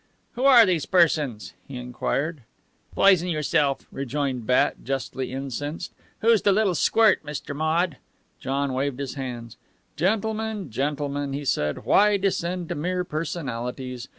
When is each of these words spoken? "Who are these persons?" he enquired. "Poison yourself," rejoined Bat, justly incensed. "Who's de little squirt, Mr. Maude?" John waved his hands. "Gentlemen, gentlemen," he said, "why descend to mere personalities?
"Who 0.31 0.45
are 0.45 0.65
these 0.65 0.87
persons?" 0.87 1.53
he 1.67 1.77
enquired. 1.77 2.41
"Poison 2.95 3.27
yourself," 3.27 3.85
rejoined 3.91 4.47
Bat, 4.47 4.77
justly 4.83 5.31
incensed. 5.31 5.91
"Who's 6.21 6.41
de 6.41 6.51
little 6.51 6.73
squirt, 6.73 7.23
Mr. 7.23 7.55
Maude?" 7.55 7.97
John 8.39 8.73
waved 8.73 8.97
his 8.99 9.13
hands. 9.13 9.57
"Gentlemen, 9.95 10.71
gentlemen," 10.71 11.33
he 11.33 11.45
said, 11.45 11.85
"why 11.85 12.17
descend 12.17 12.67
to 12.69 12.73
mere 12.73 13.03
personalities? 13.03 14.07